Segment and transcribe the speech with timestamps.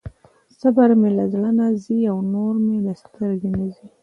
[0.59, 3.87] صبر مې له زړه نه ځي او نور مې له سترګې نه ځي.